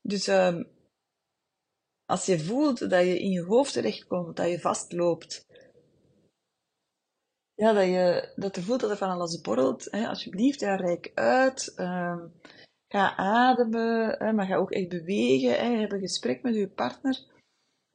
Dus 0.00 0.28
uh, 0.28 0.60
als 2.06 2.26
je 2.26 2.38
voelt 2.38 2.90
dat 2.90 3.04
je 3.04 3.20
in 3.20 3.30
je 3.30 3.42
hoofd 3.42 3.72
terechtkomt, 3.72 4.36
dat 4.36 4.48
je 4.48 4.60
vastloopt, 4.60 5.46
ja, 7.54 7.72
dat 7.72 7.84
je 7.84 8.32
dat 8.36 8.56
er 8.56 8.62
voelt 8.62 8.80
dat 8.80 8.90
er 8.90 8.96
van 8.96 9.10
alles 9.10 9.40
borrelt, 9.40 9.88
hè, 9.90 10.06
alsjeblieft, 10.08 10.60
ja, 10.60 10.76
rijk 10.76 11.10
uit. 11.14 11.72
Uh, 11.76 12.24
Ga 12.88 13.16
ademen, 13.16 14.16
hè, 14.18 14.32
maar 14.32 14.46
ga 14.46 14.56
ook 14.56 14.70
echt 14.70 14.88
bewegen. 14.88 15.58
Hè, 15.58 15.78
heb 15.80 15.92
een 15.92 16.00
gesprek 16.00 16.42
met 16.42 16.54
je 16.54 16.68
partner. 16.68 17.24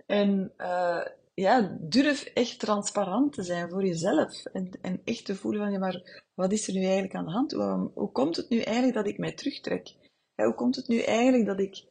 En 0.05 0.53
uh, 0.57 1.05
ja, 1.33 1.77
durf 1.79 2.23
echt 2.23 2.59
transparant 2.59 3.33
te 3.33 3.43
zijn 3.43 3.69
voor 3.69 3.85
jezelf. 3.85 4.45
En, 4.45 4.69
en 4.81 5.01
echt 5.03 5.25
te 5.25 5.35
voelen 5.35 5.61
van, 5.61 5.71
ja, 5.71 5.79
maar 5.79 6.23
wat 6.33 6.51
is 6.51 6.67
er 6.67 6.73
nu 6.73 6.81
eigenlijk 6.81 7.15
aan 7.15 7.25
de 7.25 7.31
hand? 7.31 7.51
Hoe, 7.93 8.11
komt 8.11 8.35
het 8.35 8.49
nu 8.49 8.59
eigenlijk 8.59 8.95
dat 8.95 9.07
ik 9.07 9.17
mij 9.17 9.33
terugtrek? 9.33 9.95
Hoe 10.35 10.53
komt 10.53 10.75
het 10.75 10.87
nu 10.87 10.99
eigenlijk 10.99 11.45
dat 11.45 11.59
ik... 11.59 11.89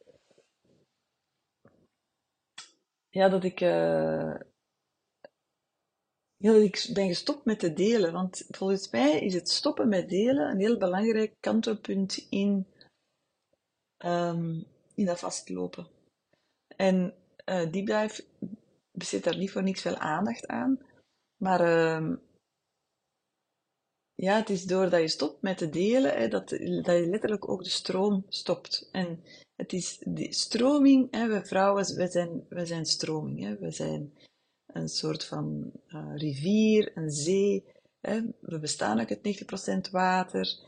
Ja, 3.11 3.29
dat 3.29 3.45
ik... 3.45 3.61
Uh, 3.61 4.35
ja, 6.37 6.52
dat 6.52 6.62
ik 6.62 6.90
ben 6.93 7.07
gestopt 7.07 7.45
met 7.45 7.59
te 7.59 7.73
delen. 7.73 8.12
Want 8.12 8.47
volgens 8.49 8.90
mij 8.90 9.21
is 9.21 9.35
het 9.35 9.50
stoppen 9.50 9.88
met 9.88 10.09
delen 10.09 10.50
een 10.50 10.61
heel 10.61 10.79
belangrijk 10.79 11.35
kantelpunt 11.40 12.26
in 12.31 12.67
um, 14.05 14.67
in 14.95 15.07
dat 15.07 15.19
vastlopen. 15.19 15.87
En 16.76 17.14
uh, 17.47 17.73
Deep 17.73 17.87
Dive 17.87 18.25
besteedt 18.90 19.25
daar 19.25 19.37
niet 19.37 19.50
voor 19.50 19.62
niks 19.62 19.81
veel 19.81 19.97
aandacht 19.97 20.47
aan. 20.47 20.81
Maar 21.37 21.61
uh, 21.61 22.17
ja, 24.14 24.37
het 24.37 24.50
is 24.50 24.64
doordat 24.64 25.00
je 25.00 25.09
stopt 25.09 25.43
met 25.43 25.59
te 25.59 25.71
delen, 25.71 26.19
hè, 26.19 26.29
dat, 26.29 26.49
dat 26.49 26.97
je 26.97 27.07
letterlijk 27.11 27.49
ook 27.49 27.64
de 27.64 27.71
stroom 27.71 28.25
stopt. 28.29 28.88
En 28.93 29.25
het 29.61 29.73
is 29.73 29.99
die 30.07 30.33
stroming, 30.33 31.09
hè, 31.11 31.29
we 31.29 31.45
vrouwen, 31.45 31.95
we 31.97 32.07
zijn, 32.07 32.47
we 32.49 32.67
zijn 32.67 32.87
stroming. 32.87 33.40
Hè, 33.43 33.59
we 33.59 33.71
zijn 33.71 34.12
een 34.67 34.88
soort 34.88 35.25
van 35.25 35.73
uh, 35.88 36.17
rivier, 36.17 36.97
een 36.97 37.11
zee. 37.11 37.64
Hè, 38.00 38.21
we 38.40 38.59
bestaan 38.59 38.99
uit 38.99 39.19
90% 39.88 39.90
water 39.90 40.59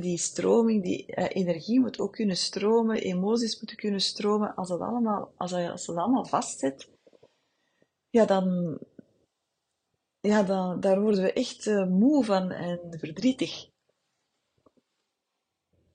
die 0.00 0.18
stroming, 0.18 0.82
die 0.82 1.04
uh, 1.06 1.24
energie 1.28 1.80
moet 1.80 1.98
ook 1.98 2.12
kunnen 2.12 2.36
stromen, 2.36 2.96
emoties 2.96 3.58
moeten 3.58 3.76
kunnen 3.76 4.00
stromen. 4.00 4.54
Als 4.54 4.68
dat 4.68 4.80
allemaal, 4.80 5.32
als 5.36 5.50
dat, 5.50 5.70
als 5.70 5.86
dat 5.86 5.96
allemaal 5.96 6.24
vastzit, 6.24 6.88
ja, 8.10 8.24
dan, 8.24 8.78
ja, 10.20 10.42
dan, 10.42 10.80
daar 10.80 11.00
worden 11.00 11.22
we 11.22 11.32
echt 11.32 11.66
uh, 11.66 11.86
moe 11.86 12.24
van 12.24 12.50
en 12.50 12.80
verdrietig. 12.98 13.68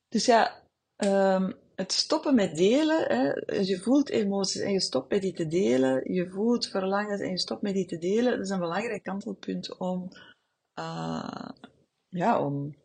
Dus 0.10 0.26
ja, 0.26 0.64
um, 0.98 1.54
het 1.80 1.92
stoppen 1.92 2.36
met 2.36 2.56
delen, 2.56 3.08
hè, 3.08 3.32
je 3.62 3.80
voelt 3.80 4.10
emoties 4.10 4.62
en 4.62 4.72
je 4.72 4.82
stopt 4.82 5.10
met 5.10 5.22
die 5.22 5.34
te 5.34 5.48
delen, 5.48 6.14
je 6.14 6.30
voelt 6.30 6.68
verlangens 6.68 7.22
en 7.22 7.30
je 7.30 7.38
stopt 7.38 7.62
met 7.62 7.74
die 7.74 7.86
te 7.86 7.98
delen, 7.98 8.32
dat 8.32 8.46
is 8.46 8.50
een 8.50 8.60
belangrijk 8.60 9.04
kantelpunt 9.04 9.78
om, 9.78 10.10
uh, 10.80 11.50
ja, 12.10 12.46
om 12.46 12.76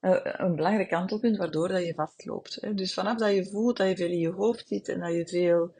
een 0.00 0.56
belangrijk 0.56 0.88
kantelpunt 0.88 1.36
waardoor 1.36 1.68
dat 1.68 1.84
je 1.84 1.94
vastloopt. 1.94 2.58
Hè. 2.60 2.74
Dus 2.74 2.94
vanaf 2.94 3.18
dat 3.18 3.34
je 3.34 3.46
voelt 3.46 3.76
dat 3.76 3.88
je 3.88 3.96
veel 3.96 4.10
in 4.10 4.18
je 4.18 4.32
hoofd 4.32 4.68
zit 4.68 4.88
en 4.88 5.00
dat 5.00 5.12
je 5.12 5.26
veel 5.26 5.74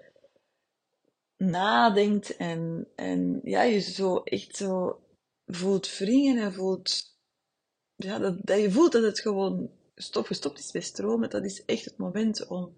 nadenkt 1.36 2.36
en, 2.36 2.88
en 2.94 3.40
ja, 3.42 3.62
je 3.62 3.78
zo 3.78 4.16
echt 4.16 4.56
zo 4.56 5.00
voelt 5.46 5.98
wringen 5.98 6.42
en 6.42 6.52
voelt, 6.52 7.16
ja, 7.96 8.18
dat, 8.18 8.46
dat 8.46 8.60
je 8.60 8.70
voelt 8.70 8.92
dat 8.92 9.02
het 9.02 9.20
gewoon 9.20 9.77
stop, 10.02 10.26
gestopt 10.26 10.58
is 10.58 10.72
met 10.72 10.84
stromen, 10.84 11.30
dat 11.30 11.44
is 11.44 11.64
echt 11.64 11.84
het 11.84 11.96
moment 11.96 12.46
om 12.46 12.74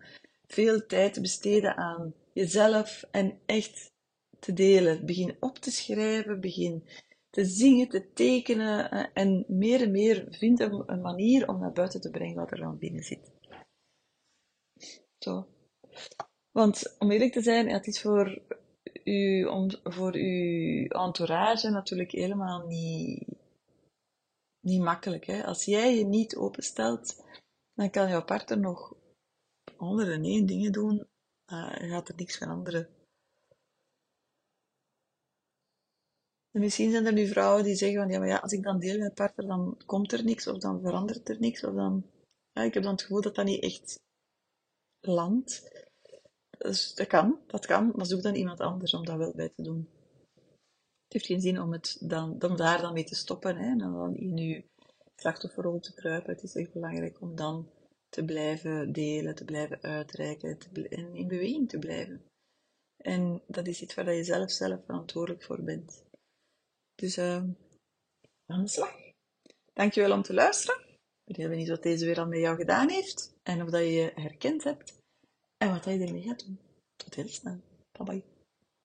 veel 0.46 0.86
tijd 0.86 1.14
te 1.14 1.20
besteden 1.20 1.76
aan 1.76 2.14
jezelf 2.32 3.04
en 3.10 3.38
echt 3.46 3.92
te 4.38 4.52
delen. 4.52 5.06
Begin 5.06 5.36
op 5.40 5.58
te 5.58 5.70
schrijven, 5.70 6.40
begin 6.40 6.84
te 7.30 7.44
zingen, 7.44 7.88
te 7.88 8.12
tekenen 8.12 8.90
eh, 8.90 9.06
en 9.14 9.44
meer 9.48 9.82
en 9.82 9.90
meer 9.90 10.26
vind 10.30 10.60
een 10.60 11.00
manier 11.00 11.48
om 11.48 11.58
naar 11.58 11.72
buiten 11.72 12.00
te 12.00 12.10
brengen 12.10 12.36
wat 12.36 12.50
er 12.50 12.58
dan 12.58 12.78
binnen 12.78 13.02
zit. 13.02 13.30
Zo. 15.18 15.46
Want 16.50 16.96
om 16.98 17.10
eerlijk 17.10 17.32
te 17.32 17.42
zijn, 17.42 17.70
het 17.70 17.86
is 17.86 18.00
voor 18.00 18.42
u, 19.04 19.44
om, 19.44 19.70
voor 19.82 20.14
uw 20.14 20.86
entourage 20.86 21.70
natuurlijk 21.70 22.10
helemaal 22.10 22.66
niet, 22.66 23.28
niet 24.61 24.81
makkelijk. 24.81 25.25
Hè? 25.25 25.45
Als 25.45 25.64
jij 25.64 25.97
je 25.97 26.05
niet 26.05 26.37
openstelt, 26.37 27.25
dan 27.75 27.90
kan 27.90 28.09
jouw 28.09 28.25
partner 28.25 28.59
nog 28.59 28.95
honderden 29.76 30.25
één 30.25 30.47
dingen 30.47 30.73
doen, 30.73 31.09
uh, 31.52 31.90
gaat 31.90 32.09
er 32.09 32.14
niks 32.17 32.37
veranderen. 32.37 32.88
En 36.50 36.61
misschien 36.61 36.90
zijn 36.90 37.07
er 37.07 37.12
nu 37.12 37.26
vrouwen 37.26 37.64
die 37.64 37.75
zeggen 37.75 37.99
van, 37.99 38.11
ja, 38.11 38.19
maar 38.19 38.29
ja, 38.29 38.37
als 38.37 38.52
ik 38.52 38.62
dan 38.62 38.79
deel 38.79 38.99
met 38.99 39.14
partner, 39.14 39.47
dan 39.47 39.83
komt 39.87 40.12
er 40.12 40.25
niks, 40.25 40.47
of 40.47 40.59
dan 40.59 40.81
verandert 40.81 41.29
er 41.29 41.40
niks, 41.40 41.64
of 41.64 41.75
dan... 41.75 42.07
Ja, 42.52 42.62
ik 42.62 42.75
heb 42.75 42.83
dan 42.83 42.93
het 42.93 43.02
gevoel 43.02 43.21
dat 43.21 43.35
dat 43.35 43.45
niet 43.45 43.62
echt 43.62 44.02
landt. 45.00 45.79
Dus 46.59 46.95
dat 46.95 47.07
kan, 47.07 47.40
dat 47.47 47.67
kan, 47.67 47.93
maar 47.95 48.07
zoek 48.07 48.23
dan 48.23 48.35
iemand 48.35 48.61
anders 48.61 48.95
om 48.95 49.05
dat 49.05 49.17
wel 49.17 49.35
bij 49.35 49.49
te 49.49 49.62
doen. 49.62 49.88
Het 51.11 51.23
heeft 51.23 51.26
geen 51.26 51.40
zin 51.40 51.61
om, 51.61 51.73
het 51.73 51.97
dan, 52.00 52.43
om 52.43 52.57
daar 52.57 52.81
dan 52.81 52.93
mee 52.93 53.05
te 53.05 53.14
stoppen, 53.14 53.57
hè, 53.57 53.71
en 53.71 53.79
dan 53.79 54.17
in 54.17 54.37
je 54.37 54.64
slachtofferrol 55.17 55.81
te 55.81 55.95
kruipen. 55.95 56.33
Het 56.33 56.43
is 56.43 56.55
echt 56.55 56.73
belangrijk 56.73 57.21
om 57.21 57.37
dan 57.37 57.71
te 58.09 58.25
blijven 58.25 58.93
delen, 58.93 59.35
te 59.35 59.45
blijven 59.45 59.83
uitreiken 59.83 60.59
en 60.88 61.14
in 61.14 61.29
beweging 61.29 61.69
te 61.69 61.79
blijven. 61.79 62.25
En 62.97 63.43
dat 63.47 63.67
is 63.67 63.83
iets 63.83 63.95
waar 63.95 64.14
je 64.14 64.25
zelf, 64.25 64.50
zelf 64.50 64.85
verantwoordelijk 64.85 65.43
voor 65.43 65.62
bent. 65.62 66.05
Dus 66.95 67.19
uh, 67.19 67.45
aan 68.47 68.62
de 68.62 68.69
slag. 68.69 68.95
Dankjewel 69.73 70.12
om 70.12 70.23
te 70.23 70.35
luisteren. 70.35 70.85
Ik 71.25 71.37
ben 71.37 71.49
benieuwd 71.49 71.69
wat 71.69 71.83
deze 71.83 72.07
weer 72.07 72.19
al 72.19 72.26
met 72.26 72.38
jou 72.38 72.57
gedaan 72.57 72.88
heeft. 72.88 73.35
En 73.43 73.62
of 73.62 73.71
dat 73.71 73.81
je 73.81 73.93
je 73.93 74.12
herkend 74.14 74.64
hebt. 74.64 74.99
En 75.57 75.71
wat 75.71 75.85
je 75.85 75.90
ermee 75.90 76.23
gaat 76.23 76.47
doen. 76.47 76.59
Tot 76.97 77.14
heel 77.14 77.29
snel. 77.29 77.61
Bye 77.93 78.05
bye. 78.05 78.39